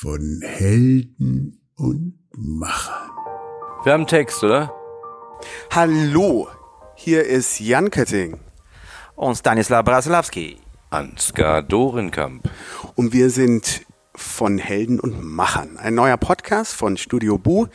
von 0.00 0.40
Helden 0.42 1.60
und 1.76 2.14
Machern. 2.34 3.10
Wir 3.84 3.92
haben 3.92 4.06
Text, 4.06 4.42
oder? 4.42 4.72
Hallo, 5.70 6.48
hier 6.94 7.26
ist 7.26 7.60
Jan 7.60 7.90
Kötting. 7.90 8.40
Und 9.14 9.34
Stanislav 9.36 9.84
Brasilawski. 9.84 10.56
Ansgar 10.88 11.62
Dorenkamp. 11.62 12.48
Und 12.94 13.12
wir 13.12 13.28
sind 13.28 13.84
von 14.14 14.56
Helden 14.56 15.00
und 15.00 15.22
Machern. 15.22 15.76
Ein 15.76 15.96
neuer 15.96 16.16
Podcast 16.16 16.72
von 16.72 16.96
Studio 16.96 17.36
Bu, 17.36 17.66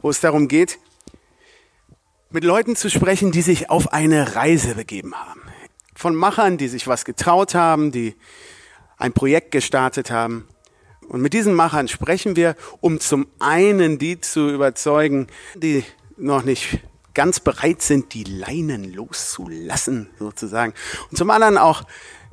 wo 0.00 0.08
es 0.08 0.20
darum 0.20 0.48
geht, 0.48 0.78
mit 2.30 2.44
Leuten 2.44 2.76
zu 2.76 2.88
sprechen, 2.88 3.30
die 3.30 3.42
sich 3.42 3.68
auf 3.68 3.92
eine 3.92 4.36
Reise 4.36 4.74
begeben 4.74 5.14
haben. 5.14 5.42
Von 5.94 6.14
Machern, 6.14 6.56
die 6.56 6.68
sich 6.68 6.88
was 6.88 7.04
getraut 7.04 7.54
haben, 7.54 7.92
die 7.92 8.14
ein 8.96 9.12
Projekt 9.12 9.50
gestartet 9.50 10.10
haben. 10.10 10.48
Und 11.14 11.20
mit 11.20 11.32
diesen 11.32 11.54
Machern 11.54 11.86
sprechen 11.86 12.34
wir, 12.34 12.56
um 12.80 12.98
zum 12.98 13.28
einen 13.38 14.00
die 14.00 14.20
zu 14.20 14.50
überzeugen, 14.50 15.28
die 15.54 15.84
noch 16.16 16.42
nicht 16.42 16.80
ganz 17.14 17.38
bereit 17.38 17.82
sind, 17.82 18.14
die 18.14 18.24
Leinen 18.24 18.92
loszulassen, 18.92 20.08
sozusagen. 20.18 20.74
Und 21.12 21.16
zum 21.16 21.30
anderen 21.30 21.56
auch 21.56 21.84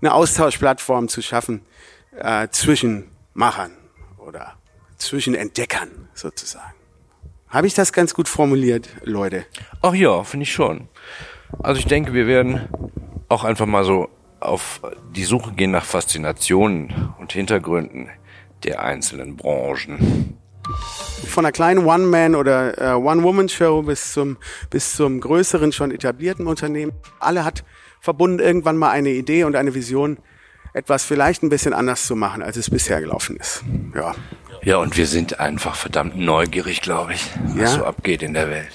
eine 0.01 0.15
Austauschplattform 0.15 1.09
zu 1.09 1.21
schaffen 1.21 1.61
äh, 2.17 2.47
zwischen 2.49 3.11
Machern 3.35 3.69
oder 4.17 4.55
zwischen 4.97 5.35
Entdeckern, 5.35 6.09
sozusagen. 6.15 6.73
Habe 7.49 7.67
ich 7.67 7.75
das 7.75 7.93
ganz 7.93 8.15
gut 8.15 8.27
formuliert, 8.27 8.89
Leute? 9.03 9.45
Ach 9.83 9.93
ja, 9.93 10.23
finde 10.23 10.45
ich 10.45 10.53
schon. 10.53 10.89
Also 11.59 11.77
ich 11.77 11.85
denke, 11.85 12.13
wir 12.13 12.25
werden 12.25 12.67
auch 13.29 13.43
einfach 13.43 13.67
mal 13.67 13.83
so 13.83 14.09
auf 14.39 14.81
die 15.15 15.23
Suche 15.23 15.51
gehen 15.51 15.69
nach 15.69 15.85
Faszinationen 15.85 17.13
und 17.19 17.31
Hintergründen 17.31 18.09
der 18.63 18.83
einzelnen 18.83 19.35
Branchen. 19.37 20.37
Von 21.27 21.45
einer 21.45 21.51
kleinen 21.51 21.85
One-Man- 21.85 22.35
oder 22.35 22.77
äh, 22.79 22.93
One-Woman-Show 22.95 23.83
bis 23.83 24.13
zum, 24.13 24.37
bis 24.69 24.93
zum 24.95 25.19
größeren, 25.19 25.71
schon 25.71 25.91
etablierten 25.91 26.47
Unternehmen. 26.47 26.93
Alle 27.19 27.43
hat 27.45 27.63
verbunden 27.99 28.39
irgendwann 28.39 28.77
mal 28.77 28.89
eine 28.91 29.09
Idee 29.09 29.43
und 29.43 29.55
eine 29.55 29.73
Vision, 29.73 30.17
etwas 30.73 31.03
vielleicht 31.03 31.43
ein 31.43 31.49
bisschen 31.49 31.73
anders 31.73 32.05
zu 32.07 32.15
machen, 32.15 32.41
als 32.41 32.55
es 32.57 32.69
bisher 32.69 33.01
gelaufen 33.01 33.35
ist. 33.37 33.63
Ja. 33.95 34.15
Ja, 34.63 34.77
und 34.77 34.95
wir 34.95 35.07
sind 35.07 35.39
einfach 35.39 35.75
verdammt 35.75 36.17
neugierig, 36.17 36.81
glaube 36.81 37.13
ich, 37.13 37.29
was 37.47 37.55
Ja? 37.57 37.67
so 37.79 37.85
abgeht 37.85 38.21
in 38.21 38.33
der 38.33 38.49
Welt. 38.49 38.69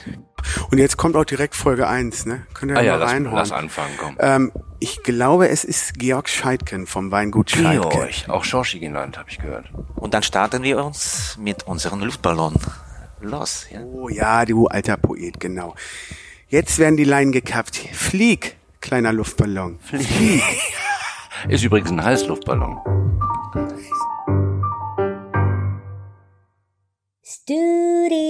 Und 0.71 0.79
jetzt 0.79 0.97
kommt 0.97 1.17
auch 1.17 1.25
direkt 1.25 1.55
Folge 1.55 1.87
1, 1.89 2.27
ne? 2.27 2.47
Könnt 2.55 2.73
ihr 2.73 2.79
Ah 2.79 2.83
ja, 2.83 2.93
mal 2.95 2.99
lass, 2.99 3.13
reinhauen? 3.13 3.37
lass 3.37 3.53
anfangen, 3.53 3.95
komm. 3.97 4.17
Ähm, 4.19 4.53
ich 4.79 5.03
glaube, 5.03 5.49
es 5.49 5.65
ist 5.65 5.99
Georg 5.99 6.29
Scheidken 6.29 6.87
vom 6.87 7.11
Weingut 7.11 7.51
Scheidken. 7.51 7.89
Georg, 7.89 8.29
auch 8.29 8.45
Schorschi 8.45 8.79
genannt, 8.79 9.17
habe 9.17 9.31
ich 9.31 9.39
gehört. 9.39 9.71
Und 9.95 10.13
dann 10.13 10.23
starten 10.23 10.63
wir 10.63 10.85
uns 10.85 11.39
mit 11.41 11.63
unserem 11.67 12.01
Luftballon 12.01 12.55
los. 13.21 13.67
Ja? 13.71 13.81
Oh 13.83 14.09
ja, 14.09 14.45
du 14.45 14.67
alter 14.67 14.99
Poet, 14.99 15.41
genau. 15.41 15.75
Jetzt 16.49 16.79
werden 16.79 16.97
die 16.97 17.05
Leinen 17.05 17.33
gekappt. 17.33 17.77
Flieg, 17.77 18.57
kleiner 18.81 19.13
Luftballon. 19.13 19.79
Flieg. 19.81 20.43
ist 21.49 21.65
übrigens 21.65 21.91
ein 21.91 22.05
Heißluftballon. 22.05 22.79
Studio. 27.23 28.26